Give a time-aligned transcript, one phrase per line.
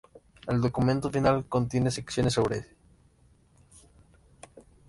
[0.47, 2.65] El documento final contiene secciones sobre